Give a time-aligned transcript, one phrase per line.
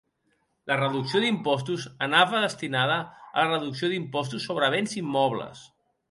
[0.69, 5.63] La reducció d'impostos anava destinada a la reducció d'impostos sobre béns immobles.